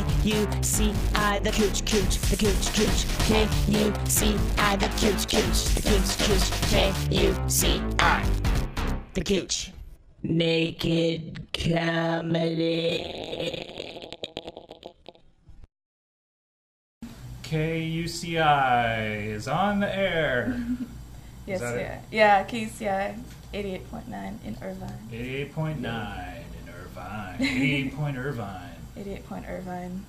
[0.00, 3.06] K U C I, the cooch cooch, the cooch cooch.
[3.26, 6.50] K U C I, the cooch cooch, the cooch cooch.
[6.70, 8.24] K U C I,
[9.12, 9.72] the cooch.
[10.22, 13.04] Naked comedy.
[17.42, 20.56] KUCI is on the air.
[21.46, 21.80] Yes, that it?
[22.12, 22.44] yeah.
[22.44, 23.18] Yeah, KCI
[23.52, 25.08] 88.9 in Irvine.
[25.10, 25.84] 88.9 in
[26.72, 27.36] Irvine.
[27.42, 28.69] 88 point Irvine.
[29.00, 30.04] 88 point Irvine.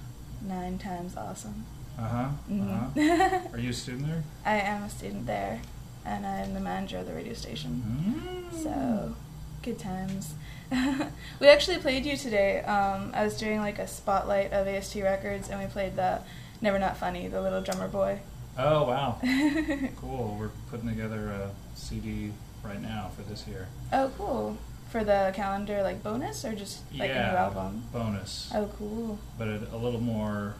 [0.45, 1.65] Nine times awesome.
[1.97, 2.17] Uh huh.
[2.17, 2.91] Uh Mhm.
[2.95, 3.39] huh.
[3.53, 4.23] Are you a student there?
[4.45, 5.61] I am a student there,
[6.05, 8.49] and I'm the manager of the radio station.
[8.51, 8.63] Mm.
[8.63, 9.15] So,
[9.61, 10.33] good times.
[11.39, 12.61] we actually played you today.
[12.61, 16.21] Um, I was doing like a spotlight of AST Records, and we played the
[16.61, 18.19] Never Not Funny, the Little Drummer Boy.
[18.57, 19.19] Oh, wow.
[20.01, 20.35] Cool.
[20.39, 22.31] We're putting together a CD
[22.63, 23.67] right now for this year.
[23.93, 24.57] oh, cool.
[24.91, 27.29] For the calendar, like bonus, or just like yeah.
[27.29, 27.83] a new album?
[27.93, 28.51] Bonus.
[28.53, 29.19] Oh, cool.
[29.37, 30.55] But a, a little more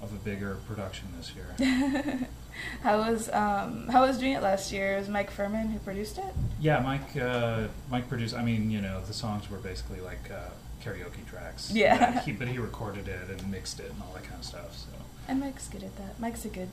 [0.00, 2.28] of a bigger production this year.
[2.82, 4.94] how was um, how was doing it last year?
[4.94, 6.32] It was Mike Furman who produced it.
[6.60, 7.16] Yeah, Mike.
[7.16, 8.34] Uh, Mike produced.
[8.36, 10.50] I mean, you know, the songs were basically like uh,
[10.84, 11.70] karaoke tracks.
[11.72, 12.12] Yeah.
[12.14, 14.76] But he, but he recorded it and mixed it and all that kind of stuff.
[14.76, 14.88] So
[15.26, 16.20] And Mike's good at that.
[16.20, 16.68] Mike's a good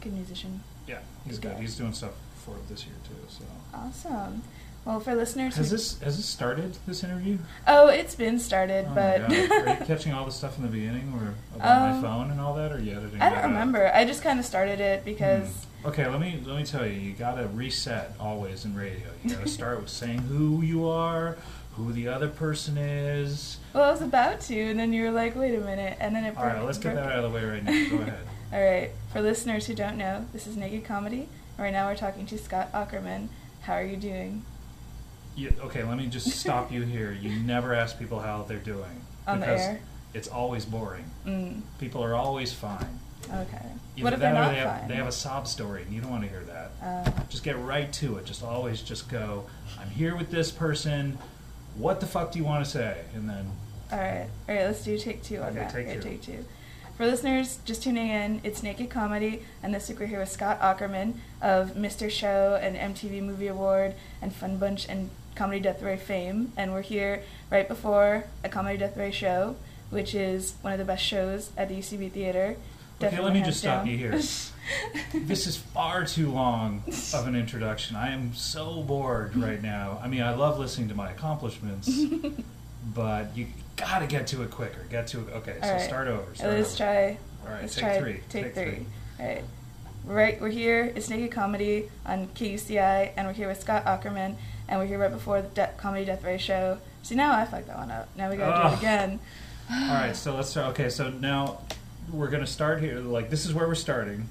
[0.00, 0.62] good musician.
[0.86, 1.60] yeah, he's Good good.
[1.60, 2.12] He's doing stuff
[2.44, 3.14] for it this year too.
[3.28, 4.42] So Awesome.
[4.86, 7.38] Well, for listeners, has who- this has this started this interview?
[7.66, 10.68] oh, it's been started, Oh but my are you catching all the stuff in the
[10.70, 12.70] beginning or about my Um, phone and all that?
[12.70, 13.20] Or are you editing?
[13.20, 13.44] I don't out?
[13.46, 13.90] remember.
[13.92, 15.48] I just kind of started it because
[15.82, 15.88] Hmm.
[15.88, 16.92] Okay, let me let me tell you.
[16.94, 19.06] You gotta reset always in radio.
[19.24, 21.36] You gotta start with saying who you are,
[21.76, 23.58] who the other person is.
[23.74, 26.24] well, I was about to, and then you were like, "Wait a minute," and then
[26.24, 26.36] it.
[26.36, 27.72] All right, broke- let's get that out of the way right now.
[27.90, 28.18] Go ahead.
[28.52, 28.90] All right.
[29.12, 31.28] For listeners who don't know, this is Naked Comedy.
[31.58, 33.28] Right now, we're talking to Scott Aukerman.
[33.62, 34.44] How are you doing?
[35.36, 37.12] You, okay, let me just stop you here.
[37.12, 39.80] You never ask people how they're doing On the because air?
[40.14, 41.04] it's always boring.
[41.26, 42.98] Mm, People are always fine.
[43.30, 43.66] okay.
[43.96, 44.88] Either what if they're or not they have, fine?
[44.88, 46.70] they have a sob story, and you don't want to hear that.
[46.82, 48.24] Uh, Just get right to it.
[48.26, 49.44] Just always just go.
[49.80, 51.16] I'm here with this person.
[51.76, 53.04] What the fuck do you want to say?
[53.14, 53.50] And then
[53.92, 54.64] All right, all right.
[54.64, 55.70] Let's do take two on Okay, that.
[55.72, 56.02] take Okay, two.
[56.02, 56.44] take two.
[56.96, 60.60] For listeners just tuning in, it's Naked Comedy, and this week we're here with Scott
[60.62, 62.10] Aukerman of Mr.
[62.10, 66.82] Show and MTV Movie Award and Fun Bunch and Comedy Death Ray fame, and we're
[66.82, 69.56] here right before a Comedy Death Ray show,
[69.90, 72.56] which is one of the best shows at the UCB Theater.
[73.02, 74.12] Okay, let me just stop hands you here.
[75.26, 76.82] this is far too long
[77.12, 77.94] of an introduction.
[77.94, 80.00] I am so bored right now.
[80.02, 81.90] I mean, I love listening to my accomplishments,
[82.94, 84.86] but you gotta get to it quicker.
[84.90, 85.32] Get to it.
[85.34, 85.80] Okay, so right.
[85.82, 86.34] start over.
[86.34, 86.90] Start let's over.
[86.90, 87.18] try.
[87.44, 87.98] All right, let's take try.
[88.00, 88.20] three.
[88.30, 88.64] Take, Take three.
[88.64, 88.86] three.
[89.20, 89.44] All right.
[90.06, 90.92] Right, we're here.
[90.94, 94.36] It's Naked Comedy on KUCI, and we're here with Scott Aukerman,
[94.68, 96.78] and we're here right before the De- Comedy Death Ray show.
[97.02, 98.08] See, now I fucked that one up.
[98.16, 98.72] Now we gotta do Ugh.
[98.72, 99.20] it again.
[99.70, 100.70] All right, so let's start.
[100.72, 101.60] Okay, so now
[102.12, 103.00] we're gonna start here.
[103.00, 104.28] Like this is where we're starting.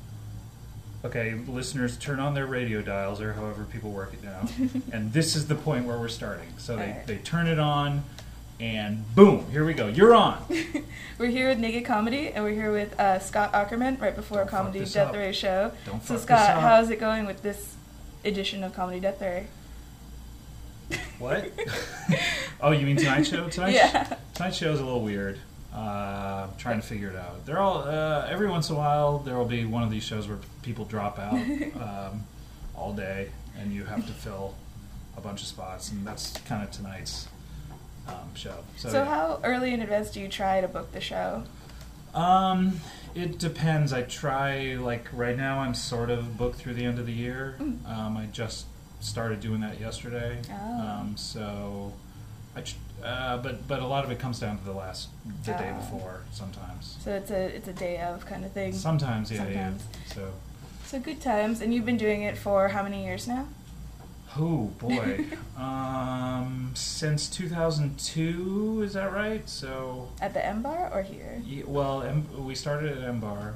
[1.03, 4.47] Okay, listeners, turn on their radio dials or however people work it now,
[4.91, 6.47] and this is the point where we're starting.
[6.57, 7.07] So they, Alright.
[7.07, 8.03] they turn it on,
[8.59, 9.88] and boom, here we go.
[9.88, 10.44] You're on.
[11.17, 14.50] We're here with Naked Comedy, and we're here with uh, Scott Aukerman right before Don't
[14.50, 15.16] fuck Comedy this Death up.
[15.16, 15.72] Ray show.
[15.85, 16.62] Don't so, fuck Scott, this up.
[16.62, 17.73] how's it going with this
[18.25, 19.47] edition of Comedy Death Ray?
[21.19, 21.51] What?
[22.62, 23.47] oh, you mean tonight's show?
[23.50, 24.18] Tonight's, Yeah.
[24.34, 25.40] tonight's show is a little weird.
[25.73, 27.46] Uh, I'm trying to figure it out.
[27.46, 30.28] They're all uh, every once in a while there will be one of these shows
[30.28, 31.34] where people drop out
[32.13, 32.23] um,
[32.75, 33.29] all day,
[33.59, 34.56] and you have to fill
[35.18, 37.28] a bunch of spots, and that's kind of tonight's
[38.07, 38.56] um, show.
[38.78, 41.44] So, So, how early in advance do you try to book the show?
[42.13, 42.79] um,
[43.13, 43.91] it depends.
[43.94, 45.59] I try like right now.
[45.59, 47.56] I'm sort of booked through the end of the year.
[47.59, 47.85] Mm.
[47.90, 48.66] Um, I just
[49.06, 50.40] started doing that yesterday.
[50.52, 50.80] Oh.
[50.82, 51.94] Um, so,
[52.56, 52.64] I
[53.06, 55.10] uh, but but a lot of it comes down to the last
[55.46, 55.80] the day Ah.
[55.80, 56.22] before.
[56.32, 58.74] Sometimes, So it's a it's a day of kind of thing.
[58.74, 59.84] sometimes yeah Sometimes.
[60.08, 60.14] yeah.
[60.14, 60.32] So,
[60.86, 63.48] So good times, and you've been doing it for how many years now?
[64.38, 65.26] oh boy,
[65.58, 69.48] um, since 2002 is that right?
[69.48, 71.42] So, At the M Bar or here?
[71.46, 73.53] Ye- Well, M- we started at M Bar.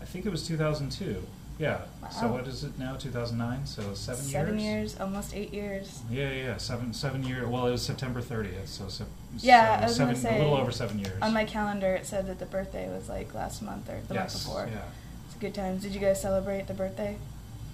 [0.00, 1.22] I think it was 2002.
[1.58, 1.80] Yeah.
[2.10, 2.34] So Wow.
[2.34, 2.94] what is it now?
[2.96, 3.66] 2009.
[3.66, 4.92] So seven, Seven years.
[4.92, 6.00] years, almost eight years.
[6.10, 6.56] Yeah, yeah.
[6.56, 7.48] Seven, seven year.
[7.48, 8.68] Well, it was September 30th.
[8.68, 9.04] So,
[9.38, 11.20] Yeah, I was gonna say, a little over seven years.
[11.20, 14.34] On my calendar, it said that the birthday was like last month or the yes.
[14.34, 14.68] month before.
[14.72, 14.82] Yeah.
[15.26, 15.82] It's a good times.
[15.82, 17.16] Did you guys celebrate the birthday?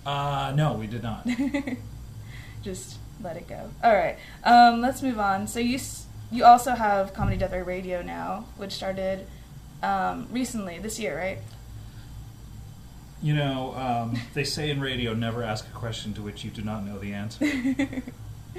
[0.06, 1.26] Uh, no, we did not.
[2.62, 3.70] Just let it go.
[3.82, 5.46] All right, um, let's move on.
[5.46, 9.26] So you s- you also have Comedy Death Ray Radio now, which started
[9.82, 11.38] um, recently this year, right?
[13.24, 16.60] You know, um, they say in radio, never ask a question to which you do
[16.60, 17.42] not know the answer.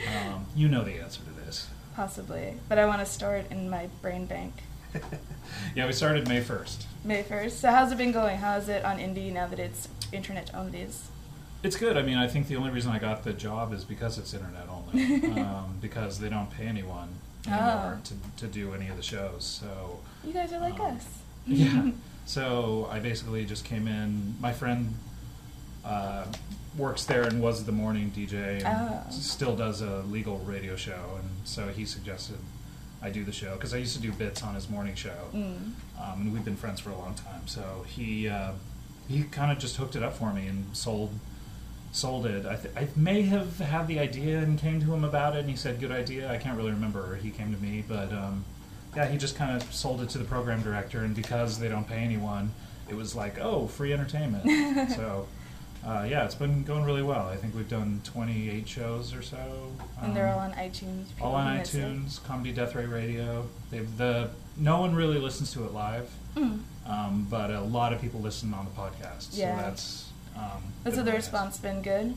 [0.08, 1.68] um, you know the answer to this.
[1.96, 4.54] Possibly, but I want to store it in my brain bank.
[5.76, 6.88] yeah, we started May first.
[7.04, 7.52] May 1st.
[7.52, 8.38] So how's it been going?
[8.38, 10.88] How is it on Indie now that it's internet only?
[11.62, 11.96] It's good.
[11.96, 14.68] I mean, I think the only reason I got the job is because it's internet
[14.68, 17.10] only, um, because they don't pay anyone
[17.48, 18.02] anymore Oh.
[18.04, 18.14] to,
[18.46, 19.44] to do any of the shows.
[19.46, 21.06] So You guys are like Um, us.
[21.46, 21.92] yeah,
[22.26, 24.36] so I basically just came in.
[24.40, 24.96] My friend
[25.84, 26.26] uh,
[26.78, 29.02] works there and was the morning DJ and Oh.
[29.12, 32.38] still does a legal radio show, and so he suggested
[33.02, 35.30] I do the show because I used to do bits on his morning show.
[35.34, 35.72] Mm.
[36.02, 37.48] um, and we've been friends for a long time.
[37.48, 38.54] So he uh,
[39.08, 41.12] he kind of just hooked it up for me and sold
[41.92, 42.46] sold it.
[42.46, 45.50] I, th- I may have had the idea and came to him about it, and
[45.50, 47.16] he said, "Good idea." I can't really remember.
[47.18, 48.44] He came to me, but um,
[48.96, 51.88] yeah, he just kind of sold it to the program director, and because they don't
[51.88, 52.52] pay anyone,
[52.90, 54.92] it was like, oh, free entertainment.
[54.96, 55.28] so.
[55.86, 57.28] Uh, yeah, it's been going really well.
[57.28, 59.38] I think we've done 28 shows or so.
[60.02, 61.10] And they're Um, all on iTunes.
[61.10, 63.46] people all on iTunes, Comedy Death Ray Radio.
[63.70, 66.62] They've the no one really listens to it live, Mm.
[66.88, 69.28] um, but a lot of people listen on the podcast.
[69.38, 69.56] Yeah.
[69.58, 72.16] So that's um, That's been the response been good.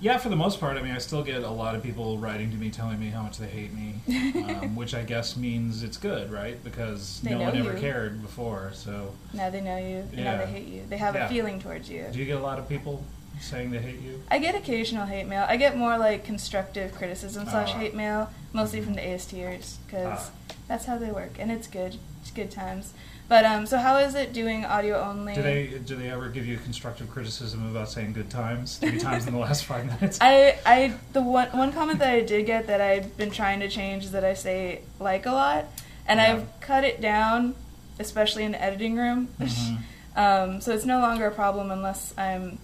[0.00, 0.78] Yeah, for the most part.
[0.78, 3.22] I mean, I still get a lot of people writing to me telling me how
[3.22, 6.62] much they hate me, um, which I guess means it's good, right?
[6.64, 7.80] Because They no know one ever you.
[7.80, 8.70] cared before.
[8.72, 9.96] So, Now they know you.
[9.98, 10.36] and Now Yeah.
[10.38, 10.82] they hate you.
[10.88, 11.26] They have Yeah.
[11.26, 12.06] a feeling towards you.
[12.10, 13.04] do you get a lot of people
[13.42, 14.22] saying they hate you?
[14.30, 15.44] I get occasional hate mail.
[15.46, 17.78] I get more like constructive criticism slash Ah.
[17.78, 20.54] hate mail, mostly from the ASTers, because Ah.
[20.66, 21.96] that's how they work, and it's good.
[22.22, 22.94] It's good times.
[23.30, 25.36] But um, so how is it doing audio only?
[25.36, 29.24] Do they do they ever give you constructive criticism about saying good times three times
[29.28, 30.18] in the last five minutes?
[30.20, 33.68] I, I the one one comment that I did get that I've been trying to
[33.68, 35.66] change is that I say like a lot,
[36.08, 36.32] and Yeah.
[36.32, 37.54] I've cut it down,
[38.00, 39.28] especially in the editing room.
[39.38, 39.78] Mhm.
[40.16, 42.58] um, so it's no longer a problem unless I'm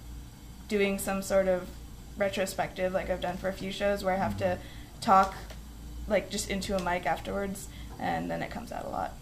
[0.66, 1.68] doing some sort of
[2.18, 4.58] retrospective, like I've done for a few shows, where I have to
[5.00, 5.32] talk
[6.08, 7.68] like just into a mic afterwards,
[8.00, 9.12] and then it comes out a lot.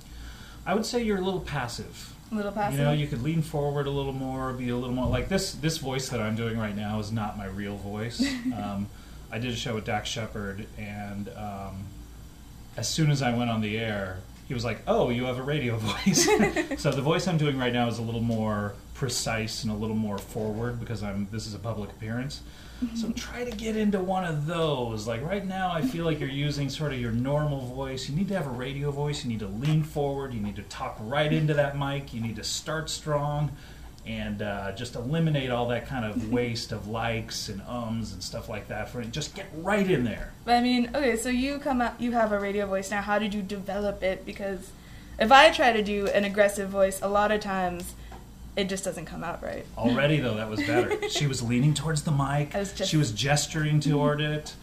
[0.66, 2.14] I would say you're a little passive.
[2.32, 2.78] A little passive.
[2.78, 5.52] You know, you could lean forward a little more, be a little more like this.
[5.52, 8.20] This voice that I'm doing right now is not my real voice.
[8.56, 8.88] um,
[9.30, 11.84] I did a show with Dax Shepard, and um,
[12.76, 15.42] as soon as I went on the air, he was like, "Oh, you have a
[15.42, 16.24] radio voice."
[16.80, 19.96] so the voice I'm doing right now is a little more precise and a little
[19.96, 21.28] more forward because I'm.
[21.30, 22.42] This is a public appearance.
[22.82, 22.96] Mm-hmm.
[22.96, 25.06] So try to get into one of those.
[25.06, 28.08] Like right now, I feel like you're using sort of your normal voice.
[28.08, 29.24] You need to have a radio voice.
[29.24, 30.34] You need to lean forward.
[30.34, 32.12] You need to talk right into that mic.
[32.12, 33.52] You need to start strong,
[34.06, 38.48] and uh, just eliminate all that kind of waste of likes and ums and stuff
[38.48, 38.88] like that.
[38.88, 39.10] For it.
[39.12, 40.32] just get right in there.
[40.44, 43.00] But I mean, okay, so you come out, you have a radio voice now.
[43.02, 44.26] How did you develop it?
[44.26, 44.70] Because
[45.18, 47.94] if I try to do an aggressive voice, a lot of times
[48.56, 49.64] it just doesn't come out right.
[49.78, 50.96] Already though, that was better.
[51.08, 52.54] She was leaning towards the mic.
[52.54, 54.54] Was just- She was gesturing toward it.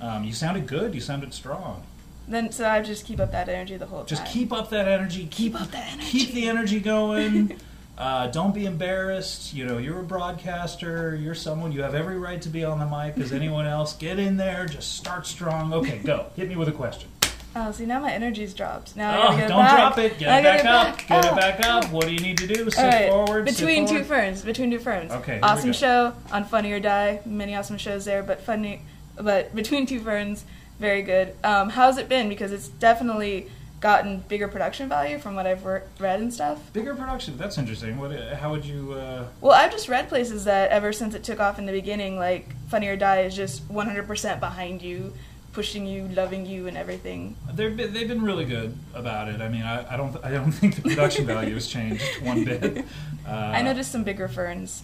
[0.00, 0.94] Um, you sounded good.
[0.94, 1.84] You sounded strong.
[2.26, 4.06] Then so I just keep up that energy the whole time.
[4.06, 5.26] Just keep up that energy.
[5.30, 6.10] Keep, up that energy.
[6.10, 7.56] Keep the energy going.
[8.00, 9.52] Uh, don't be embarrassed.
[9.54, 11.14] You know, you're a broadcaster.
[11.14, 11.70] You're someone.
[11.70, 13.94] You have every right to be on the mic as anyone else.
[13.94, 14.66] Get in there.
[14.66, 15.72] Just start strong.
[15.74, 16.26] Okay, go.
[16.36, 17.08] Hit me with a question.
[17.54, 18.94] Oh, see now my energy's dropped.
[18.96, 19.76] Now I Oh, gotta get don't back.
[19.76, 20.18] drop it.
[20.18, 20.98] Get it gotta back up.
[21.08, 21.28] Get Oh.
[21.28, 21.92] it back up.
[21.92, 22.70] What do you need to do?
[22.70, 23.08] Sit All right.
[23.10, 23.48] forward.
[23.48, 24.06] sit Between two forward.
[24.06, 24.42] ferns.
[24.42, 25.10] Between two ferns.
[25.12, 25.72] Okay, here we Awesome go.
[25.72, 27.20] show on Funny or Die.
[27.26, 28.82] Many awesome shows there, but funny.
[29.16, 30.44] But between two ferns,
[30.78, 31.34] very good.
[31.44, 32.28] Um, how's it been?
[32.28, 33.48] Because it's definitely
[33.80, 36.72] gotten bigger production value from what I've re- read and stuff.
[36.72, 37.36] Bigger production.
[37.38, 37.98] That's interesting.
[37.98, 38.12] What?
[38.12, 38.92] uh, How would you?
[38.92, 42.16] Uh, Well, I've just read places that ever since it took off in the beginning,
[42.18, 45.14] like Funny or Die is just 100% behind you,
[45.54, 47.36] pushing you, loving you, and everything.
[47.54, 49.40] They've been, they've been really good about it.
[49.40, 52.84] I mean, I, I don't I don't think the production value has changed one bit.
[53.26, 54.82] Uh, I noticed some bigger ferns.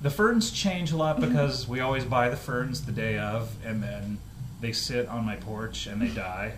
[0.00, 3.82] the ferns change a lot because we always buy the ferns the day of, and
[3.82, 4.18] then
[4.60, 6.52] they sit on my porch and they die,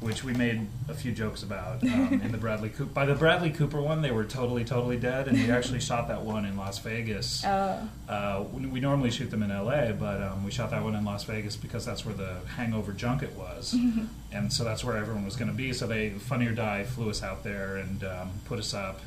[0.00, 2.92] which we made a few jokes about um, in the Bradley Cooper.
[2.92, 6.20] By the Bradley Cooper one, they were totally totally dead, and we actually shot that
[6.22, 7.42] one in Las Vegas.
[7.44, 10.94] Uh, Uh, we we normally shoot them in LA, but um, we shot that one
[10.94, 13.74] in Las Vegas because that's where the Hangover junket was,
[14.32, 15.72] and so that's where everyone was going to be.
[15.72, 19.00] So they, Funny or Die, flew us out there and um, put us up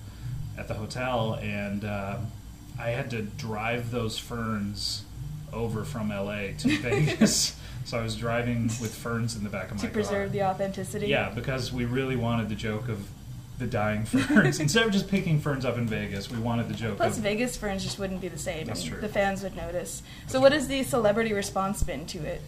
[0.57, 2.17] at the hotel, and uh,
[2.79, 5.03] I had to drive those ferns
[5.53, 7.55] over from LA to Vegas.
[7.85, 9.89] So I was driving with ferns in the back of my car.
[9.89, 11.07] to preserve the authenticity.
[11.07, 13.07] Yeah, because we really wanted the joke of
[13.59, 16.29] the dying ferns instead of just picking ferns up in Vegas.
[16.29, 18.99] We wanted the joke Plus, of Vegas ferns just wouldn't be the same, That's true.
[18.99, 20.03] the fans would notice.
[20.27, 22.41] So, what has the celebrity response been to it?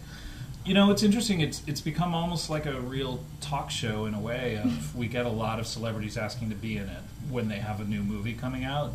[0.66, 1.40] You know, it's interesting.
[1.40, 4.56] It's it's become almost like a real talk show in a way.
[4.64, 7.80] Of we get a lot of celebrities asking to be in it when they have
[7.80, 8.92] a new movie coming out,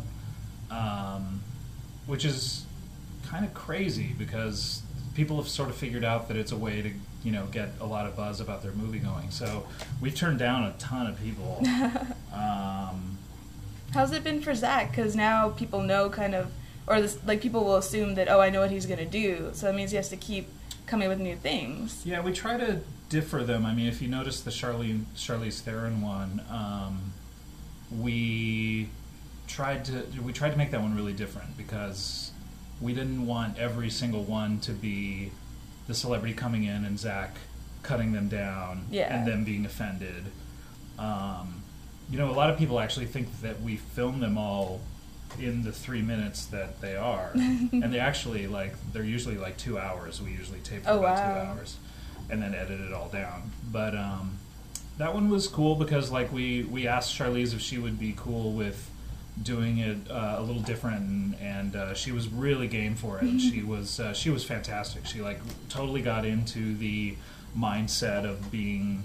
[0.69, 1.41] um,
[2.05, 2.65] which is
[3.29, 4.81] kind of crazy because
[5.15, 6.91] people have sort of figured out that it's a way to
[7.23, 9.31] you know get a lot of buzz about their movie going.
[9.31, 9.67] So
[10.01, 11.63] we've turned down a ton of people.
[12.33, 13.17] um,
[13.93, 14.91] How's it been for Zach?
[14.91, 16.51] Because now people know kind of,
[16.85, 19.51] or this, like people will assume that oh, I know what he's gonna do.
[19.53, 20.49] So that means he has to keep
[20.85, 22.03] coming with new things.
[22.05, 23.65] yeah, we try to differ them.
[23.65, 27.13] I mean, if you notice the Charlene Charlize Theron one, um,
[27.91, 28.89] we
[29.47, 32.31] tried to we tried to make that one really different because
[32.81, 35.31] we didn't want every single one to be
[35.87, 37.35] the celebrity coming in and Zach
[37.83, 39.15] cutting them down Yeah.
[39.15, 40.25] and them being offended.
[40.97, 41.61] Um,
[42.09, 44.81] you know, a lot of people actually think that we film them all
[45.39, 49.77] in the three minutes that they are, and they actually like they're usually like two
[49.77, 50.21] hours.
[50.21, 51.33] We usually tape for Oh, about wow.
[51.33, 51.77] two hours,
[52.29, 53.51] and then edit it all down.
[53.71, 54.37] But um,
[54.97, 58.51] that one was cool because like we we asked Charlize if she would be cool
[58.53, 58.89] with
[59.41, 63.23] doing it uh, a little different and, and uh, she was really game for it
[63.23, 67.15] and she was uh, she was fantastic she like totally got into the
[67.57, 69.03] mindset of being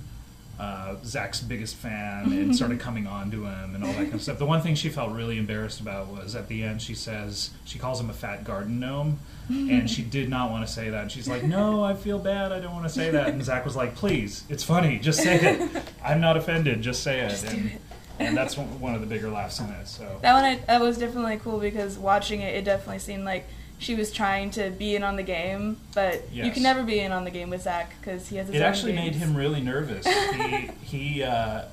[0.60, 4.20] uh, Zach's biggest fan and started coming on to him and all that kind of
[4.20, 4.38] stuff.
[4.38, 7.78] The one thing she felt really embarrassed about was at the end she says she
[7.78, 9.18] calls him a fat garden gnome
[9.49, 11.02] and she did not want to say that.
[11.02, 12.52] And she's like, "No, I feel bad.
[12.52, 14.99] I don't want to say that." And Zach was like, "Please, it's funny.
[14.99, 15.82] Just say it.
[16.04, 16.82] I'm not offended.
[16.82, 17.80] Just say it." Just and, it.
[18.20, 19.88] And that's one of the bigger laughs in it.
[19.88, 23.46] So That one I, that was definitely cool because watching it, it definitely seemed like
[23.78, 27.12] she was trying to be in on the game, but you can never be in
[27.12, 30.06] on the game with Zach because he has his it actually made him really nervous.
[30.40, 31.64] He he uh,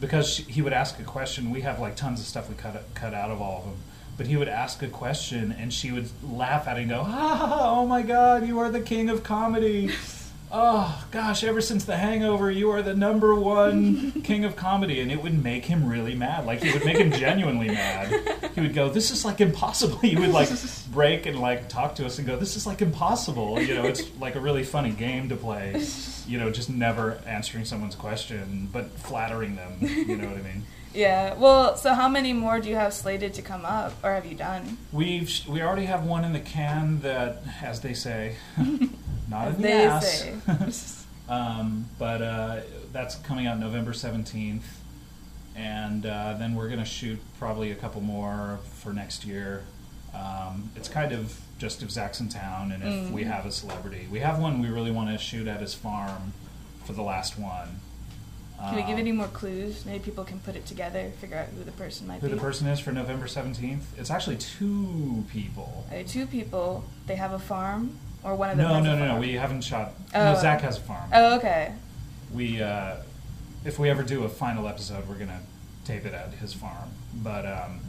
[0.00, 1.50] because she, he would ask a question.
[1.50, 3.76] We have like tons of stuff we cut cut out of all of them.
[4.16, 7.36] But he would ask a question, and she would laugh at it and go, "Ha
[7.36, 7.46] ha!
[7.46, 9.90] ha, Oh my God, you are the king of comedy!
[10.52, 15.10] Oh gosh, ever since The Hangover, you are the number one king of comedy." And
[15.10, 16.46] it would make him really mad.
[16.46, 18.50] Like it would make him genuinely mad.
[18.54, 20.50] He would go, "This is like impossible." He would like
[20.92, 24.02] break and like talk to us and go, "This is like impossible." You know, it's
[24.20, 25.82] like a really funny game to play.
[26.26, 29.78] You know, just never answering someone's question, but flattering them.
[29.80, 30.62] You know what I mean?
[30.94, 31.34] Yeah.
[31.34, 34.36] Well, so how many more do you have slated to come up, or have you
[34.36, 34.78] done?
[34.92, 38.36] We've we already have one in the can that, as they say,
[39.28, 41.06] not As in the ass.
[41.28, 42.60] um, but uh,
[42.92, 44.80] that's coming out November seventeenth,
[45.56, 49.62] and uh, then we're gonna shoot probably a couple more for next year.
[50.14, 54.06] Um, it's kind of just if Zach's in town and if we have a celebrity.
[54.10, 56.32] We have one we really want to shoot at his farm
[56.84, 57.80] for the last one.
[58.58, 59.84] Can we give Um, any more clues?
[59.84, 62.34] Maybe people can put it together, figure out who the person might who be.
[62.34, 63.98] the person is for November seventeenth?
[63.98, 65.84] It's actually two people.
[66.06, 66.84] Two people.
[67.06, 68.66] They have a farm, or one of them.
[68.66, 69.10] No, has no, a no, no.
[69.10, 69.20] farm?
[69.20, 69.92] We haven't shot.
[70.14, 70.32] Oh.
[70.32, 71.10] No, Zach has a farm.
[71.12, 71.72] Oh, okay.
[72.32, 72.96] We, uh,
[73.64, 75.40] if we ever do a final episode, we're gonna
[75.84, 76.90] tape it at his farm.
[77.14, 77.80] But um,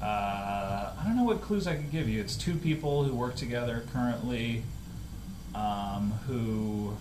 [0.00, 2.20] uh, I don't know what clues I could give you.
[2.20, 4.62] It's two people who work together currently.
[5.54, 6.96] Um, who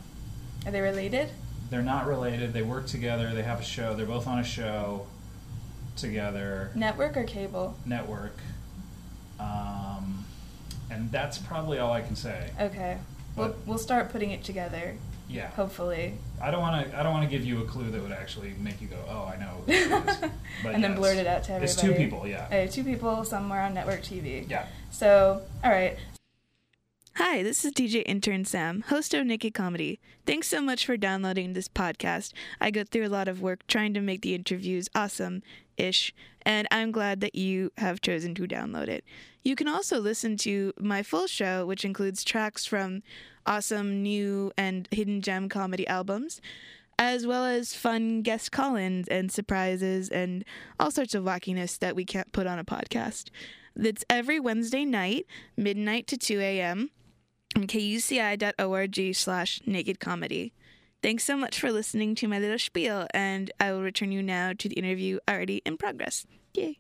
[0.66, 1.30] Are they related?
[1.70, 2.52] they're not related.
[2.52, 3.32] They work together.
[3.34, 3.94] They have a show.
[3.96, 5.06] They're both on a show
[5.96, 6.72] together.
[6.74, 7.78] Network or cable?
[7.86, 8.36] Network.
[9.40, 9.69] Um,
[10.90, 12.52] and that's probably all I can say.
[12.60, 12.98] Okay.
[13.36, 14.96] We'll, we'll start putting it together,
[15.30, 15.48] Yeah.
[15.52, 16.16] hopefully.
[16.42, 17.00] I don't want to.
[17.00, 19.26] I don't want to give you a clue that would actually make you go, "Oh,
[19.34, 20.30] I know." Who this is.
[20.64, 21.00] But and then yes.
[21.00, 21.72] blurt it out to everybody.
[21.72, 22.28] It's two people.
[22.28, 22.46] Yeah.
[22.48, 24.50] Okay, two people somewhere on network TV.
[24.50, 24.66] Yeah.
[24.92, 25.98] So, all right.
[27.16, 30.00] Hi, this is DJ Intern Sam, host of Naked Comedy.
[30.26, 32.32] Thanks so much for downloading this podcast.
[32.62, 35.44] I go through a lot of work trying to make the interviews awesome
[35.76, 39.04] ish, and I'm glad that you have chosen to download it.
[39.50, 43.02] You can also listen to my full show, which includes tracks from
[43.48, 46.40] awesome new and hidden gem comedy albums,
[47.00, 50.46] as well as fun guest call ins and surprises and
[50.80, 53.32] all sorts of wackiness that we can't put on a podcast.
[53.76, 55.26] That's every Wednesday night,
[55.58, 56.92] midnight to 2 a.m.
[57.56, 60.54] on kuci.org slash naked comedy.
[61.02, 64.54] Thanks so much for listening to my little spiel, and I will return you now
[64.56, 66.28] to the interview already in progress.
[66.54, 66.78] Yay.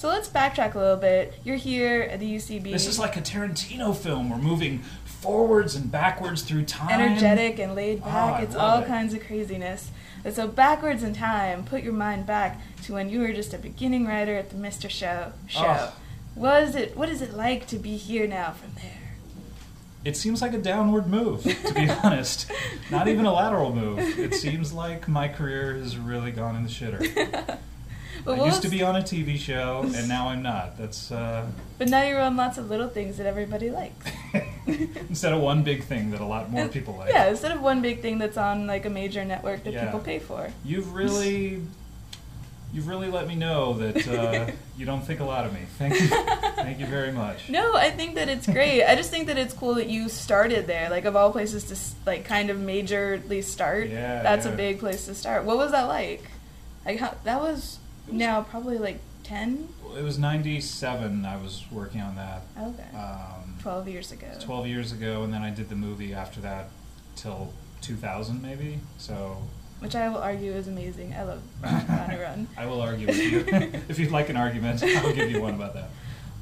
[0.00, 1.34] So let's backtrack a little bit.
[1.42, 2.70] You're here at the UCB.
[2.70, 4.30] This is like a Tarantino film.
[4.30, 7.00] We're moving forwards and backwards through time.
[7.00, 8.34] energetic and laid Oh, back.
[8.34, 8.86] I it's all it.
[8.86, 9.90] kinds of craziness.
[10.24, 13.58] And so backwards in time, put your mind back to when you were just a
[13.58, 14.88] beginning writer at the Mr.
[14.88, 15.64] Show show.
[15.66, 15.92] Oh.
[16.36, 19.14] What is it what is it like to be here now from there?
[20.04, 22.48] It seems like a downward move, to be honest.
[22.92, 23.98] Not even a lateral move.
[24.16, 27.58] It seems like my career has really gone in the shitter.
[28.26, 30.76] I used to be on a TV show, and now I'm not.
[30.78, 31.46] That's uh,
[31.78, 34.06] but now you're on lots of little things that everybody likes.
[34.66, 37.10] instead of one big thing that a lot more people like.
[37.12, 39.84] Yeah, instead of one big thing that's on like a major network that Yeah.
[39.86, 40.50] people pay for.
[40.64, 41.62] You've really,
[42.72, 45.60] you've really let me know that uh, you don't think a lot of me.
[45.78, 47.48] Thank you, thank Thank you very much.
[47.48, 48.84] No, I think that it's great.
[48.84, 50.90] I just think that it's cool that you started there.
[50.90, 51.76] Like of all places to
[52.10, 54.52] like kind of majorly start, Yeah, that's yeah.
[54.52, 55.44] a big place to start.
[55.44, 56.24] What was that like?
[56.84, 57.78] Like how, that was
[58.10, 61.24] Now probably like 10, It was '97.
[61.26, 62.42] I was working on that.
[62.58, 64.26] okay, Um, 12 years ago.
[64.40, 66.68] 12 years ago, and then I did the movie after that
[67.16, 68.80] till 2000 maybe.
[68.96, 69.42] So
[69.80, 71.14] Which I will argue is amazing.
[71.14, 72.48] I love Bounty Run.
[72.56, 73.44] I will argue with you
[73.88, 74.82] if you'd like an argument.
[74.82, 75.90] I'll give you one about that.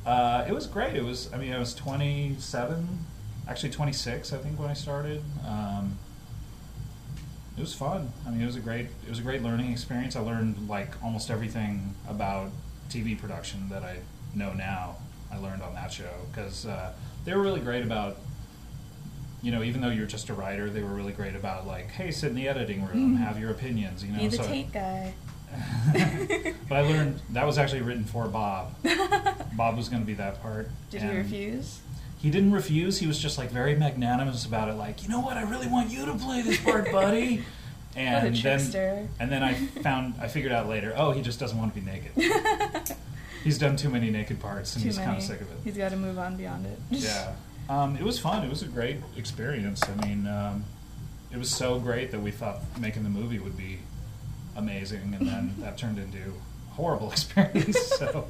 [0.08, 0.94] Uh, it was great.
[0.94, 1.32] It was.
[1.32, 2.98] I mean, I was 27,
[3.48, 5.22] actually 26, I think, when I started.
[5.44, 5.98] Um,
[7.56, 8.12] it was fun.
[8.26, 8.86] I mean, it was a great.
[9.04, 10.16] It was a great learning experience.
[10.16, 12.50] I learned like almost everything about
[12.90, 13.98] TV production that I
[14.34, 14.96] know now.
[15.32, 16.92] I learned on that show because uh,
[17.24, 18.16] they were really great about.
[19.42, 22.10] You know, even though you're just a writer, they were really great about like, hey,
[22.10, 23.18] sit in the editing room, Mhm.
[23.18, 24.02] have your opinions.
[24.02, 25.14] You know, Be the so- tape guy.
[26.68, 28.74] but I learned that was actually written for Bob.
[29.56, 30.68] Bob was going to be that part.
[30.90, 31.80] Did he refuse?
[32.26, 32.98] He didn't refuse.
[32.98, 34.72] He was just like very magnanimous about it.
[34.72, 35.36] Like, you know what?
[35.36, 37.44] I really want you to play this part, buddy.
[37.94, 40.92] And what a then, and then I found, I figured out later.
[40.96, 42.96] Oh, he just doesn't want to be naked.
[43.44, 45.58] He's done too many naked parts, and Too he's kind of sick of it.
[45.62, 46.80] He's got to move on beyond it.
[46.90, 47.32] Yeah.
[47.68, 48.42] Um, it was fun.
[48.44, 49.80] It was a great experience.
[49.88, 50.64] I mean, um,
[51.30, 53.78] it was so great that we thought making the movie would be
[54.56, 56.18] amazing, and then that turned into
[56.70, 57.80] a horrible experience.
[57.86, 58.26] so,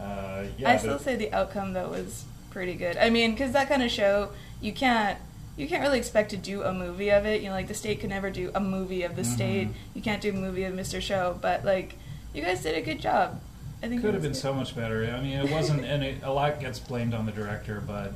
[0.00, 0.70] uh, yeah.
[0.72, 2.96] I still say the outcome though was pretty good.
[2.96, 4.30] I mean, because that kind of show,
[4.60, 5.18] you can't
[5.56, 7.42] you can't really expect to do a movie of it.
[7.42, 9.34] You know, like the state could never do a movie of the Mhm.
[9.34, 9.68] state.
[9.94, 11.00] You can't do a movie of Mr.
[11.02, 11.96] Show, but like
[12.32, 13.40] you guys did a good job.
[13.82, 14.38] I think it could have been good.
[14.40, 15.04] so much better.
[15.16, 18.12] I mean, it wasn't, and it, a lot gets blamed on the director, but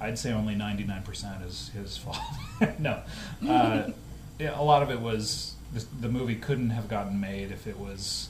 [0.00, 2.18] I'd say only 99% is his fault.
[2.78, 3.00] no.
[3.46, 3.90] Uh,
[4.38, 7.78] yeah, a lot of it was the, the movie couldn't have gotten made if it
[7.78, 8.28] was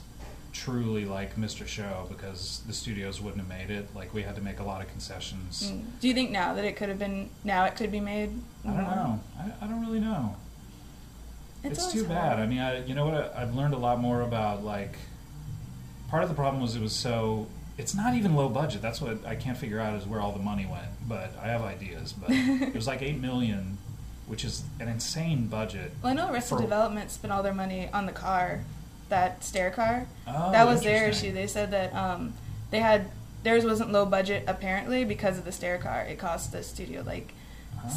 [0.59, 1.65] truly like Mr.
[1.65, 3.95] Show because the studios wouldn't have made it.
[3.95, 5.71] Like, we had to make a lot of concessions.
[5.71, 5.85] Mm.
[6.01, 8.29] Do you think now that it could have been now it could be made?
[8.65, 9.19] I don't know.
[9.39, 10.35] I, I don't really know.
[11.63, 12.35] It's, always too bad.
[12.35, 12.39] hard.
[12.39, 13.33] I mean, I, you know what?
[13.35, 14.95] I, I've learned a lot more about like.
[16.09, 17.47] Part of the problem was it was so.
[17.77, 18.81] It's not even low budget.
[18.81, 20.89] That's what I can't figure out is where all the money went.
[21.07, 22.13] But I have ideas.
[22.13, 23.77] But it was like eight million,
[24.27, 25.91] which is an insane budget.
[26.01, 28.61] Well, I know Arrested for- Development spent all their money on the car,
[29.09, 30.07] that stair car.
[30.27, 31.31] Oh, that was their issue.
[31.31, 32.33] They said that um,
[32.71, 33.09] they had
[33.43, 36.01] theirs wasn't low budget apparently because of the stair car.
[36.01, 37.33] It cost the studio like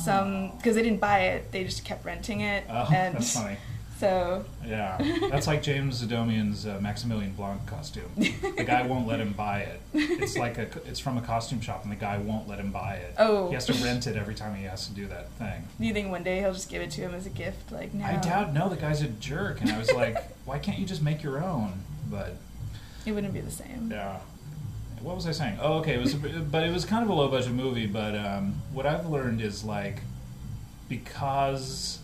[0.05, 0.55] some Oh.
[0.57, 1.51] because they didn't buy it.
[1.53, 2.65] They just kept renting it.
[2.71, 3.57] Oh, and that's funny.
[4.03, 4.99] So Yeah,
[5.31, 8.11] that's like James Adomian's uh, Maximilian Blanc costume.
[8.17, 9.81] The guy won't let him buy it.
[9.95, 12.95] It's like a, it's from a costume shop, and the guy won't let him buy
[12.95, 13.15] it.
[13.17, 13.47] Oh.
[13.47, 15.69] he has to rent it every time he has to do that thing.
[15.79, 17.71] do you think one day he'll just give it to him as a gift?
[17.71, 18.53] Like no, I doubt.
[18.53, 21.41] No, the guy's a jerk, and I was like, why can't you just make your
[21.41, 21.73] own?
[22.11, 22.35] But
[23.07, 23.89] it wouldn't be the same.
[23.89, 24.19] yeah,
[25.01, 25.59] what was I saying?
[25.63, 27.87] Oh, okay, it was, a, but it was kind of a low budget movie.
[27.87, 30.01] But um, what I've learned is like
[30.89, 32.01] because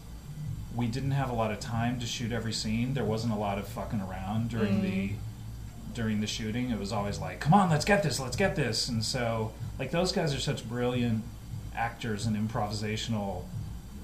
[0.79, 3.59] we didn't have a lot of time to shoot every scene, there wasn't a lot
[3.59, 4.83] of fucking around during Mm.
[4.83, 5.11] the
[5.95, 6.71] during the shooting.
[6.71, 9.91] It was always like, come on, let's get this, let's get this, and so like
[9.91, 11.25] those guys are such brilliant
[11.75, 13.43] actors and improvisational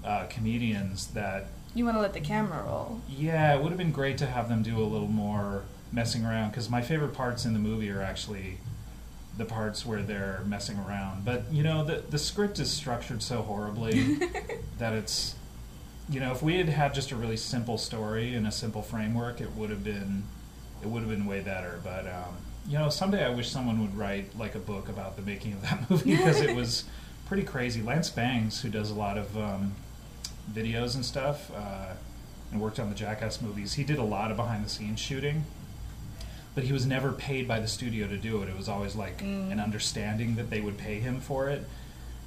[0.04, 3.00] uh, comedians that You want to let the camera roll.
[3.08, 6.50] yeah, it would have been great to have them do a little more messing around
[6.50, 8.58] because my favorite parts in the movie are actually
[9.36, 11.24] the parts where they're messing around.
[11.24, 14.14] But you know, the the script is structured so horribly
[14.78, 15.36] that it's
[16.08, 19.40] you know, if we had had just a really simple story and a simple framework,
[19.40, 20.24] it would have been
[20.82, 21.80] it would have been way better.
[21.82, 22.36] But um,
[22.66, 25.62] you know, someday I wish someone would write like a book about the making of
[25.62, 26.84] that movie because it was
[27.26, 27.80] pretty crazy.
[27.82, 29.74] Lance Bangs, who does a lot of um,
[30.52, 31.94] videos and stuff, uh,
[32.52, 35.44] and worked on the Jackass movies, he did a lot of behind the scenes shooting.
[36.54, 38.48] But he was never paid by the studio to do it.
[38.48, 39.50] It was always like Mm.
[39.50, 41.64] an understanding that they would pay him for it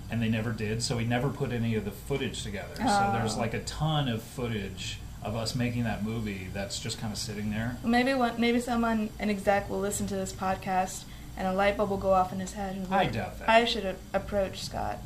[0.10, 0.82] and they never did.
[0.84, 2.76] So we never put any of the footage together.
[2.78, 3.12] So Oh.
[3.14, 7.20] there's like a ton of footage of us making that movie that's just kind of
[7.20, 7.78] sitting there.
[7.84, 11.04] Maybe one, maybe someone, an exec, will listen to this podcast
[11.36, 12.76] and a light bulb will go off in his head.
[12.76, 13.50] And be I doubt that.
[13.50, 15.00] I should a- approach Scott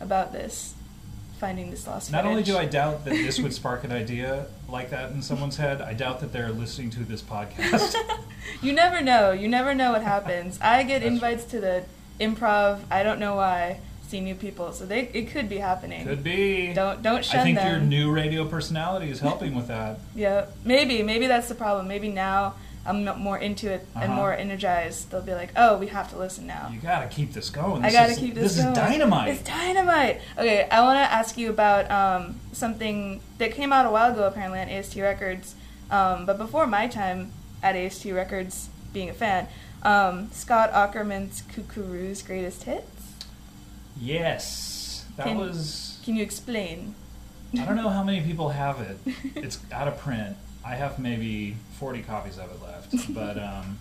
[0.00, 0.74] about this,
[1.38, 4.90] finding this lost Not only do I doubt that this would spark an idea like
[4.90, 7.94] that in someone's head, I doubt that they're listening to this podcast.
[8.62, 9.32] you never know.
[9.32, 10.58] You never know what happens.
[10.62, 11.84] I get That's- invites to the
[12.18, 12.80] improv.
[12.90, 13.80] I don't know why.
[14.08, 16.04] See new people, so they it could be happening.
[16.06, 16.72] Could be.
[16.72, 17.68] Don't don't shun I think them.
[17.68, 19.98] your new radio personality is helping with that.
[20.14, 21.88] Yeah, maybe maybe that's the problem.
[21.88, 22.54] Maybe now
[22.86, 24.14] I'm more into it and Uh-huh.
[24.14, 25.10] more energized.
[25.10, 27.82] They'll be like, "Oh, we have to listen now." You gotta keep this going.
[27.82, 28.72] I This gotta is- keep this, This going.
[28.76, 29.28] is dynamite.
[29.28, 30.20] It's dynamite.
[30.38, 34.22] Okay, I want to ask you about um, something that came out a while ago,
[34.24, 35.56] apparently on AST Records.
[35.90, 39.48] Um, but before my time at AST Records, being a fan.
[39.82, 42.95] Um, Scott Aukerman's Kukuru's greatest hits.
[44.00, 45.98] Yes, that Can- was.
[46.04, 46.94] Can you explain?
[47.58, 48.98] I don't know how many people have it.
[49.36, 50.36] It's out of print.
[50.64, 53.78] I have maybe 40 copies of it left, but um,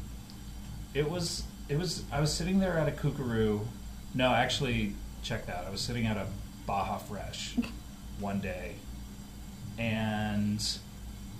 [0.93, 2.03] it was it was.
[2.11, 3.67] I was sitting there at a Koo Koo Roo.
[4.13, 5.65] No, actually, check that.
[5.67, 6.27] I was sitting at a
[6.65, 7.55] Baja Fresh
[8.19, 8.75] one day,
[9.77, 10.63] and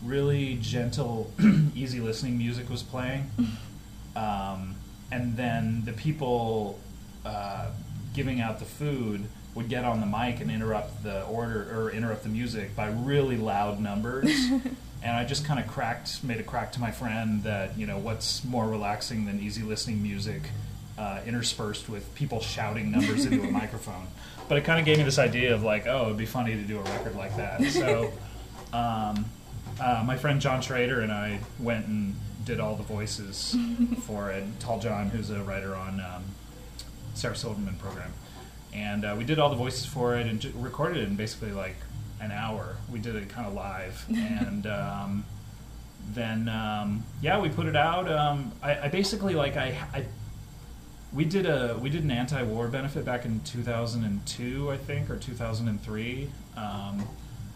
[0.04, 1.32] really gentle,
[1.76, 3.30] easy listening music was playing.
[4.18, 4.78] Um,
[5.12, 6.80] and then the people
[7.26, 7.68] uh,
[8.16, 12.24] giving out the food would get on the mic and interrupt the order or interrupt
[12.24, 14.30] the music by really loud numbers.
[15.04, 17.98] and I just kind of cracked, made a crack to my friend that you know
[17.98, 20.42] what's more relaxing than easy listening music
[20.98, 24.08] uh, interspersed with people shouting numbers into a microphone.
[24.48, 26.62] But it kind of gave me this idea of like, oh, it'd be funny to
[26.62, 27.62] do a record like that.
[27.72, 28.12] So.
[28.74, 29.26] Um,
[29.80, 33.56] uh, my friend John Schrader and I went and did all the voices
[34.04, 34.44] for it.
[34.60, 36.24] Tall John, who's a writer on um,
[37.16, 38.12] Sarah Silverman program,
[38.74, 41.52] and uh, we did all the voices for it and j- recorded it in basically
[41.52, 41.76] like
[42.22, 42.78] an hour.
[42.92, 45.26] We did it kind of live, and um,
[46.14, 48.12] then um, yeah, we put it out.
[48.12, 50.06] Um, I, I basically like I, I
[51.14, 56.30] we did a we did an anti-war benefit back in 2002 i think or 2003
[56.58, 57.08] um,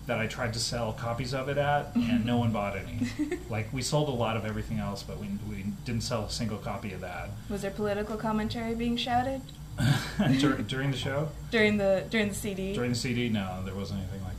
[0.09, 2.25] that i tried to sell copies of it at and mm-hmm.
[2.25, 3.07] no one bought any.
[3.49, 6.57] Like we sold a lot of everything else but we, we didn't sell a single
[6.57, 7.29] copy of that.
[7.49, 9.41] Was there political commentary being shouted?
[10.39, 11.29] Dur- during the show?
[11.51, 12.73] During the during the CD?
[12.73, 14.38] during the cd no there wasn't anything like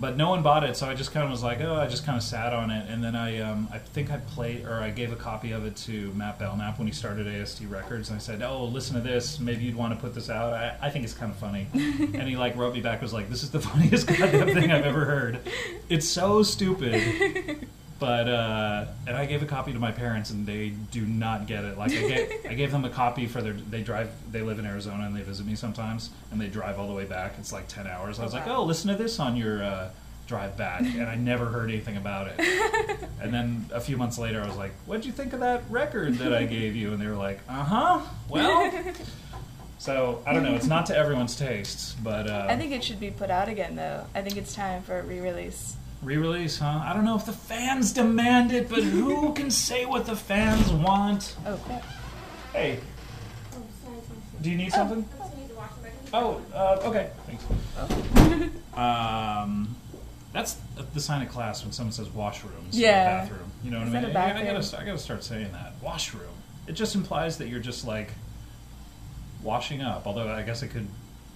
[0.00, 2.06] but no one bought it, so I just kind of was like, oh, I just
[2.06, 4.90] kind of sat on it, and then I, um, I think I played or I
[4.90, 8.20] gave a copy of it to Matt Belknap when he started AST Records, and I
[8.20, 10.54] said, oh, listen to this, maybe you'd want to put this out.
[10.54, 13.28] I, I think it's kind of funny, and he like wrote me back was like,
[13.28, 15.40] this is the funniest goddamn thing I've ever heard.
[15.88, 17.66] It's so stupid.
[17.98, 21.64] But uh, and I gave a copy to my parents, and they do not get
[21.64, 21.76] it.
[21.76, 23.54] Like I gave, I gave them a copy for their.
[23.54, 24.10] They drive.
[24.30, 27.04] They live in Arizona, and they visit me sometimes, and they drive all the way
[27.06, 27.34] back.
[27.38, 28.20] It's like ten hours.
[28.20, 29.90] I was like, oh, listen to this on your uh,
[30.28, 33.00] drive back, and I never heard anything about it.
[33.20, 36.14] and then a few months later, I was like, what'd you think of that record
[36.18, 36.92] that I gave you?
[36.92, 38.00] And they were like, uh huh.
[38.28, 38.70] Well.
[39.80, 40.54] So I don't know.
[40.56, 43.76] It's not to everyone's tastes, but uh, I think it should be put out again,
[43.76, 44.04] though.
[44.12, 45.76] I think it's time for a re-release.
[46.02, 46.80] Re-release, huh?
[46.84, 50.70] I don't know if the fans demand it, but who can say what the fans
[50.70, 51.36] want?
[51.46, 51.84] Oh crap!
[52.52, 52.80] Hey,
[53.52, 54.42] Oh, sorry, sorry, sorry.
[54.42, 55.08] do you need something?
[55.14, 55.98] I just need to wash the record.
[56.12, 57.10] Oh, uh, okay.
[57.26, 57.44] Thanks.
[58.78, 59.74] Um,
[60.32, 60.56] that's
[60.94, 63.22] the sign of class when someone says washroom instead Yeah.
[63.24, 63.50] of bathroom.
[63.64, 64.02] You know what I mean?
[64.12, 65.72] Yeah, I gotta, I gotta start saying that.
[65.82, 66.30] Washroom.
[66.68, 68.12] It just implies that you're just like
[69.42, 70.06] washing up.
[70.06, 70.86] Although I guess it could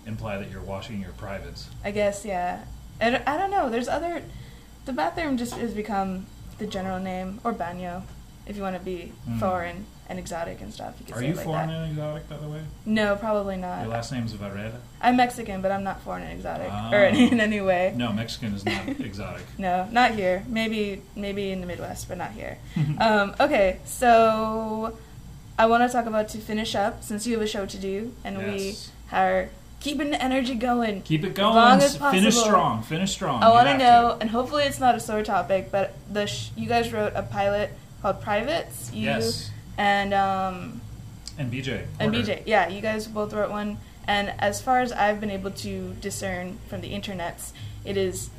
[0.07, 1.69] imply that you're washing your privates.
[1.85, 2.65] I guess yeah.
[3.01, 3.69] I don't, I don't know.
[3.71, 4.23] There's other.
[4.85, 6.27] The bathroom just has become
[6.59, 8.03] the general name, or banyo,
[8.47, 9.39] if you want to be Hmm.
[9.39, 10.95] foreign and exotic and stuff.
[10.99, 11.75] You can Are say you like foreign that.
[11.85, 12.61] and exotic, by the way?
[12.85, 13.83] No, probably not.
[13.83, 14.79] Your last name's Varela?
[15.01, 16.91] I'm Mexican, but I'm not foreign and exotic, Oh.
[16.93, 17.93] or in, in any way.
[17.97, 19.43] No, Mexican is not exotic.
[19.59, 20.45] No, not here.
[20.49, 22.59] Maybe maybe in the Midwest, but not here.
[23.01, 24.97] um, okay, so
[25.59, 28.13] I want to talk about to finish up since you have a show to do,
[28.25, 28.47] and Yes.
[29.13, 29.49] we are
[29.83, 31.03] keeping the energy going.
[31.03, 31.51] Keep it going.
[31.51, 32.11] As long as possible.
[32.21, 32.83] Finish strong.
[32.83, 33.43] Finish strong.
[33.43, 36.67] I want to know, and hopefully it's not a sore topic, but the sh- you
[36.69, 38.93] guys wrote a pilot called Privates.
[38.93, 39.51] You Yes.
[39.77, 40.81] and um,
[41.39, 41.85] And BJ.
[41.99, 42.33] and Porter.
[42.33, 42.43] BJ.
[42.47, 43.79] Yeah, you guys both wrote one.
[44.07, 47.53] And as far as I've been able to discern from the internets,
[47.85, 48.31] it is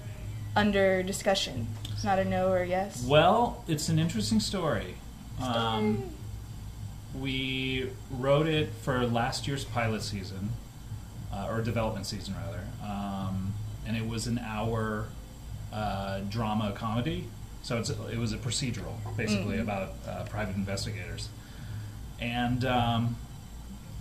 [0.56, 1.68] under discussion.
[1.92, 3.04] It's not a no or yes.
[3.06, 4.96] Well, it's an interesting story.
[5.42, 6.04] Um,
[7.18, 10.50] we wrote it for last year's pilot season,
[11.34, 13.54] uh, or development season rather, um,
[13.88, 15.08] and it was an hour
[15.74, 17.26] uh, drama comedy.
[17.64, 19.62] So it's, it was a procedural, basically Mhm.
[19.62, 21.30] about uh, private investigators,
[22.20, 23.16] and um,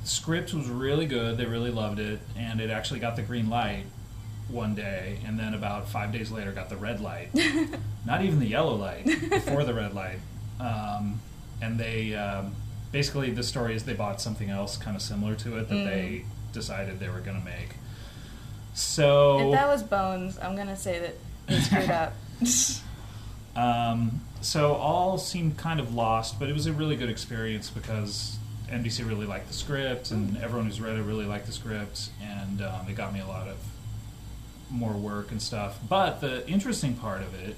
[0.03, 1.37] the script was really good.
[1.39, 3.85] They really loved it, and it actually got the green light
[4.49, 7.31] one day, and then about five days later got the red light.
[8.05, 10.19] Not even the yellow light before the red light.
[10.61, 11.21] Um,
[11.63, 12.55] and they um,
[12.91, 15.85] basically the story is they bought something else kind of similar to it that Mm.
[15.85, 17.77] they decided they were going to make.
[18.75, 21.15] So If that was Bones, I'm gonna say that
[21.47, 22.15] they screwed up.
[23.55, 28.39] Um, so all seemed kind of lost, but it was a really good experience because
[28.71, 32.63] NBC really liked the script, and everyone who's read it really liked the script, and
[32.63, 33.57] um, it got me a lot of
[34.71, 35.79] more work and stuff.
[35.87, 37.57] But the interesting part of it,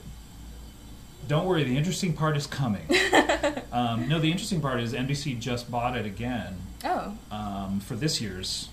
[1.28, 2.82] don't worry, the interesting part is coming.
[3.72, 8.20] um, no, the interesting part is NBC just bought it again oh, um, for this
[8.20, 8.68] year's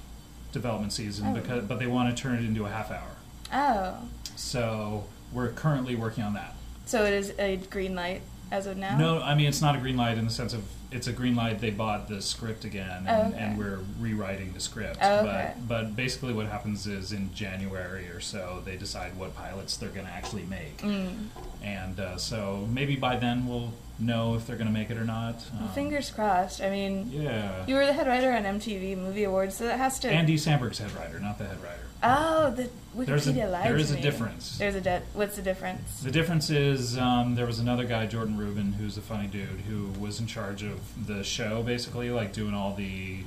[0.52, 1.34] development season, Oh.
[1.34, 3.12] because but they want to turn it into a half hour.
[3.54, 3.98] oh.
[4.36, 6.56] So we're currently working on that.
[6.86, 8.22] So it is a green light.
[8.52, 8.98] as of now?
[8.98, 10.62] No, I mean it's not a green light in the sense of
[10.92, 11.60] it's a green light.
[11.62, 13.38] They bought the script again, and, Oh, okay.
[13.38, 14.98] and we're rewriting the script.
[15.02, 15.54] Oh, okay.
[15.58, 19.88] But but basically, what happens is in January or so, they decide what pilots they're
[19.88, 21.28] going to actually make, Mm.
[21.64, 25.06] and uh, so maybe by then we'll know if they're going to make it or
[25.06, 25.36] not.
[25.60, 26.62] Um, fingers crossed.
[26.62, 27.64] I mean, Yeah.
[27.68, 30.10] you were the head writer on MTV Movie Awards, so that has to.
[30.12, 31.78] Andy Samberg's head writer, not the head writer.
[32.04, 32.64] oh, the
[32.98, 34.02] Wikipedia There's a- there to a me.
[34.02, 34.58] difference.
[34.58, 36.02] There's a de- What's the difference?
[36.02, 39.88] The difference is um, there was another guy, Jordan Rubin, who's a funny dude, who
[40.00, 43.20] was in charge of the show, basically, like doing all the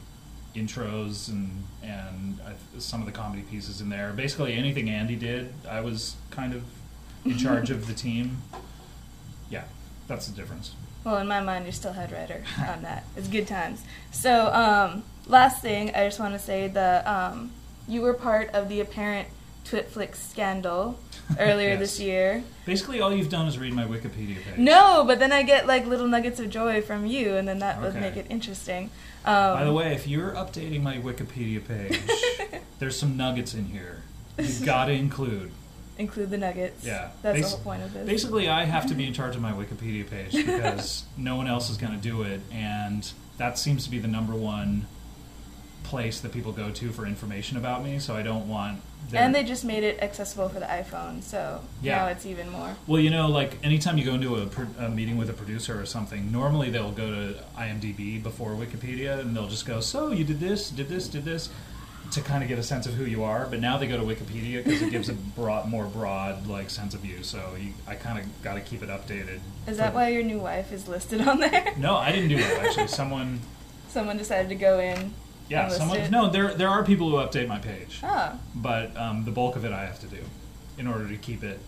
[0.56, 4.12] intros and and I, some of the comedy pieces in there.
[4.12, 6.62] Basically, anything Andy did, I was kind of
[7.24, 8.42] in charge of the team.
[9.50, 9.64] Yeah,
[10.06, 10.74] that's the difference.
[11.04, 13.04] Well, in my mind, you're still head writer on that.
[13.16, 13.82] It's good times.
[14.10, 17.52] So, um, last thing, I just want to say that um,
[17.86, 19.28] you were part of the apparent
[19.66, 20.98] Twitflix scandal
[21.38, 21.78] earlier Yes.
[21.80, 22.42] this year.
[22.66, 24.58] Basically, all you've done is read my Wikipedia page.
[24.58, 27.80] No, but then I get like little nuggets of joy from you, and then that
[27.80, 28.90] would make it interesting.
[29.26, 31.98] Um, By the way, if you're updating my Wikipedia page,
[32.78, 34.02] there's some nuggets in here.
[34.38, 35.50] You've got to include.
[35.98, 36.84] Include the nuggets.
[36.84, 37.10] Yeah.
[37.22, 38.06] that's Basi- the whole point of this.
[38.06, 41.70] Basically, I have to be in charge of my Wikipedia page because no one else
[41.70, 44.86] is going to do it, and that seems to be the number one
[45.84, 47.98] place that people go to for information about me.
[47.98, 48.80] So I don't want.
[49.10, 51.98] their- and they just made it accessible for the iPhone, so Yeah.
[51.98, 52.74] now it's even more.
[52.86, 55.78] Well, you know, like anytime you go into a, pro- a meeting with a producer
[55.80, 60.24] or something, normally they'll go to IMDb before Wikipedia, and they'll just go, "So you
[60.24, 61.50] did this, did this, did this,"
[62.14, 63.46] to kind of get a sense of who you are.
[63.46, 66.94] But now they go to Wikipedia because it gives a broad, more broad like sense
[66.94, 67.22] of you.
[67.22, 69.40] So you, I kind of got to keep it updated.
[69.66, 71.72] Is that why your new wife is listed on there?
[71.78, 72.64] No, I didn't do that.
[72.66, 73.40] Actually, someone.
[73.88, 75.12] Someone decided to go in.
[75.48, 75.98] Yeah, someone.
[76.00, 76.10] it?
[76.10, 79.64] No, there there are people who update my page, Oh, but um, the bulk of
[79.64, 80.22] it I have to do
[80.78, 81.60] in order to keep it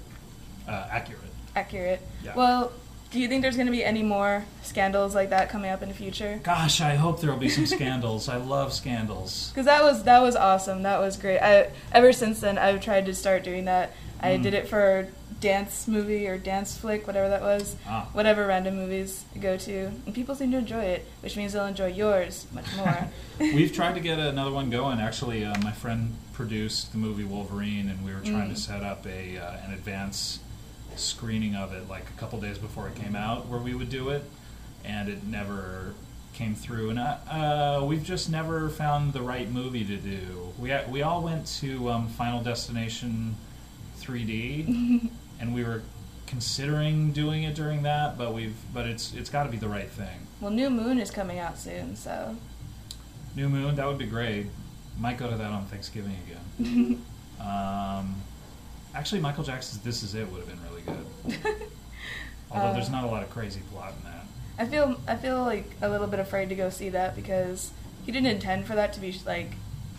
[0.67, 1.21] uh, accurate.
[1.55, 2.01] accurate.
[2.25, 2.35] Yeah.
[2.35, 2.73] Well,
[3.11, 5.89] do you think there's going to be any more scandals like that coming up in
[5.89, 6.41] the future?
[6.43, 8.29] Gosh, I hope there will be some scandals.
[8.29, 9.51] I love scandals.
[9.51, 10.83] Because that was that was awesome.
[10.83, 11.39] That was great.
[11.39, 13.93] I ever since then I've tried to start doing that.
[14.21, 14.43] I Mm.
[14.43, 17.77] did it for dance movie or dance flick, whatever that was.
[17.87, 18.09] Ah.
[18.13, 21.67] Whatever random movies I go to, and people seem to enjoy it, which means they'll
[21.67, 23.09] enjoy yours much more.
[23.39, 24.99] We've tried to get another one going.
[24.99, 28.55] Actually, uh, my friend produced the movie Wolverine, and we were trying Mm.
[28.55, 30.39] to set up a uh, an advance
[30.99, 34.11] screening of it, like a couple days before it came out, where we would do
[34.11, 34.25] it,
[34.85, 35.95] and it never
[36.33, 36.91] came through.
[36.91, 40.53] And uh, uh, we've just never found the right movie to do.
[40.59, 43.37] We we all went to um, Final Destination
[43.99, 45.83] 3D, and we were
[46.27, 49.91] considering doing it during that, but we've but it's it's got to be the right
[49.91, 50.27] thing.
[50.41, 52.37] well, New Moon is coming out soon, so
[53.35, 54.47] New Moon, that would be great.
[54.99, 57.05] Might go to that on Thanksgiving again.
[57.41, 58.15] um,
[58.97, 61.37] actually, Michael Jackson's "This Is It" would have been really good.
[62.51, 64.25] Although there's Uh, not a lot of crazy plot in that.
[64.59, 67.73] I feel I feel like a little bit afraid to go see that because
[68.05, 69.53] he didn't intend for that to be like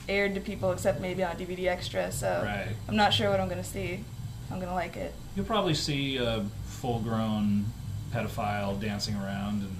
[0.10, 2.12] aired to people except maybe on DVD extra.
[2.12, 2.70] So Right.
[2.88, 4.04] I'm not sure what I'm gonna see.
[4.52, 5.14] I'm gonna like it.
[5.36, 7.66] You'll probably see a full-grown
[8.14, 9.76] pedophile dancing around and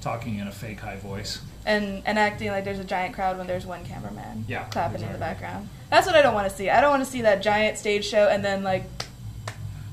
[0.00, 1.40] talking in a fake high voice.
[1.64, 5.12] and and acting like there's a giant crowd when there's one cameraman Yeah, clapping in
[5.12, 5.68] the background.
[5.90, 6.70] That's what I don't want to see.
[6.70, 8.84] I don't want to see that giant stage show and then like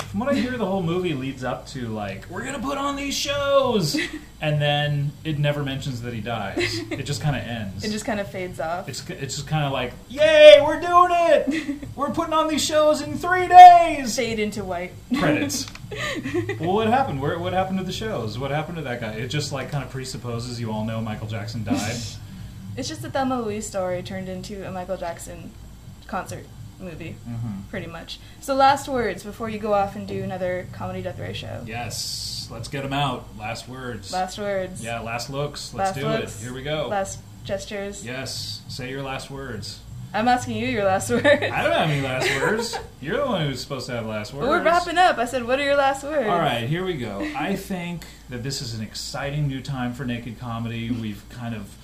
[0.10, 2.96] From what I hear, the whole movie leads up to like, we're gonna put on
[2.96, 3.98] these shows,
[4.42, 6.80] and then it never mentions that he dies.
[6.92, 7.84] It just kind of ends.
[7.84, 8.88] it just kind of fades off.
[8.88, 11.88] It's it's just kind of like, yay, we're doing it!
[11.98, 14.16] We're putting on these shows in three days.
[14.16, 14.92] Fade into white.
[15.18, 15.66] Credits.
[16.60, 17.20] well, what happened?
[17.20, 18.38] Where what happened to the shows?
[18.38, 19.14] What happened to that guy?
[19.14, 21.98] It just like kind of presupposes you all know Michael Jackson died.
[22.78, 25.50] It's just a Thelma Louise story turned into a Michael Jackson
[26.08, 26.46] concert
[26.80, 28.20] movie, hmm pretty much.
[28.40, 31.64] So last words before you go off and do another comedy death ray show.
[31.66, 33.28] Yes, let's get them out.
[33.38, 34.12] Last words.
[34.14, 34.84] Last words.
[34.84, 35.74] Yeah, last looks.
[35.74, 36.42] Let's Last do looks.
[36.42, 36.46] it.
[36.46, 36.88] Here we go.
[36.88, 38.06] Last gestures.
[38.06, 39.80] Yes, say your last words.
[40.14, 41.26] I'm asking you your last words.
[41.28, 42.78] I don't have any last words.
[43.02, 44.48] You're the one who's supposed to have last words.
[44.48, 45.18] We're wrapping up.
[45.18, 46.30] I said, what are your last words?
[46.30, 47.20] All right, here we go.
[47.36, 50.90] I think that this is an exciting new time for naked comedy.
[50.92, 51.76] We've kind of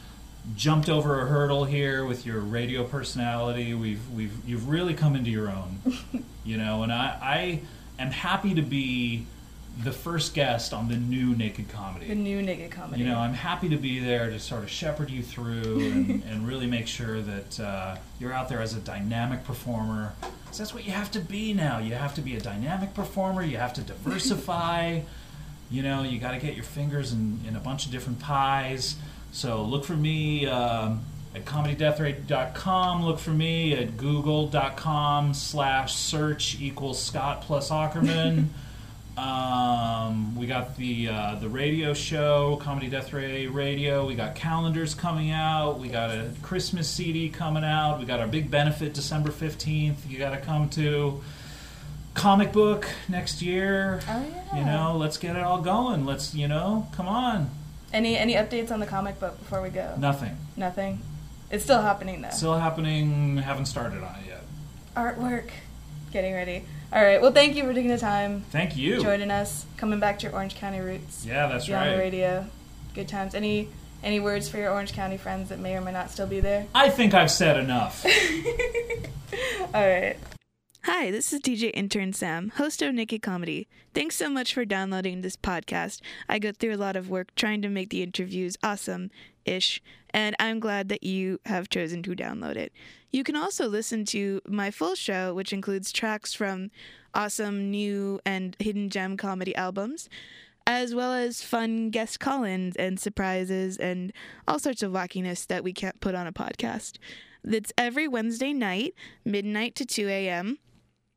[0.56, 3.74] jumped over a hurdle here with your radio personality.
[3.74, 5.80] We've we've you've really come into your own,
[6.44, 6.84] you know.
[6.84, 7.18] And I
[7.98, 9.26] I am happy to be
[9.84, 12.08] the first guest on the new naked Comedy.
[12.08, 13.02] The new naked comedy.
[13.02, 16.48] You know, I'm happy to be there to sort of shepherd you through and, and
[16.48, 20.14] really make sure that uh, you're out there as a dynamic performer.
[20.46, 21.80] 'Cause that's what you have to be now.
[21.80, 23.42] You have to be a dynamic performer.
[23.42, 25.00] You have to diversify.
[25.72, 28.96] you know, you got to get your fingers in, in a bunch of different pies.
[29.34, 31.02] So look for me um,
[31.36, 33.04] at comedydeathray.com.
[33.04, 38.48] Look for me at google.com slash search equals Scott plus Aukerman.
[39.16, 44.08] Um, we got the uh, the radio show, Comedy Death Ray Radio.
[44.08, 45.80] We got calendars coming out.
[45.80, 48.00] We got a Christmas CD coming out.
[48.00, 50.10] We got our big benefit December fifteenth.
[50.10, 51.22] You got to come to
[52.16, 54.02] comic book next year.
[54.10, 54.58] Oh yeah.
[54.58, 56.08] You know, let's get it all going.
[56.08, 57.52] Let's you know, come on.
[57.94, 59.96] Any any updates on the comic book before we go?
[59.98, 60.36] Nothing.
[60.58, 61.00] Nothing.
[61.52, 62.32] It's still happening though.
[62.32, 63.38] Still happening.
[63.38, 64.42] Haven't started on it yet.
[64.98, 65.50] Artwork.
[66.12, 66.66] Getting ready.
[66.92, 67.22] All right.
[67.22, 69.02] Well, thank you for taking the time, Thank you.
[69.02, 71.26] joining us, coming back to your Orange County roots.
[71.26, 72.00] Yeah, that's Be on the right.
[72.00, 72.46] radio.
[72.94, 73.34] Good times.
[73.36, 73.70] Any
[74.04, 76.68] any words for your Orange County friends that may or may not still be there?
[76.76, 78.06] I think I've said enough.
[79.74, 80.18] All right.
[80.86, 83.70] Hi, this is DJ Intern Sam, host of Naked Comedy.
[83.94, 86.02] Thanks so much for downloading this podcast.
[86.28, 89.10] I go through a lot of work trying to make the interviews awesome
[89.46, 92.74] ish, and I'm glad that you have chosen to download it.
[93.14, 96.70] You can also listen to my full show, which includes tracks from
[97.14, 100.10] awesome new and hidden gem comedy albums,
[100.68, 104.12] as well as fun guest call ins and surprises and
[104.50, 106.98] all sorts of wackiness that we can't put on a podcast.
[107.42, 110.60] That's every Wednesday night, midnight to 2 a.m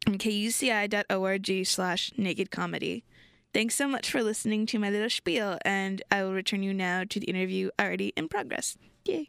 [0.06, 3.04] kuci.org slash naked comedy.
[3.52, 7.04] Thanks so much for listening to my little spiel, and I will return you now
[7.04, 8.76] to the interview already in progress.
[9.04, 9.28] Yay.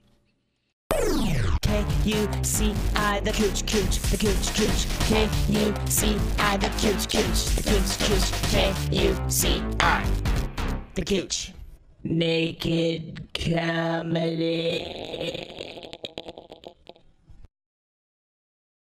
[1.62, 6.70] K U C I the cooch cooch the cooch cooch K U C I the
[6.80, 10.06] cooch cooch the cooch cooch K U C I
[10.96, 11.54] the cooch
[12.04, 14.78] Naked comedy.